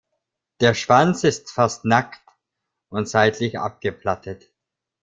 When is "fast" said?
1.51-1.85